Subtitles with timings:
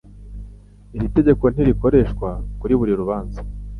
[0.95, 3.39] Iri tegeko ntirikoreshwa kuri buri rubanza.